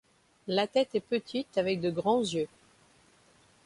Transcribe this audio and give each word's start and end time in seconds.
La 0.47 0.65
tête 0.65 0.95
est 0.95 0.99
petite, 0.99 1.59
avec 1.59 1.79
de 1.79 1.91
grands 1.91 2.23
yeux. 2.23 2.47